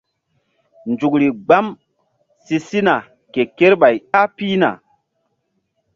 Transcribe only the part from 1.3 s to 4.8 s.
gbam si sina ke kerɓay ƴah pihna.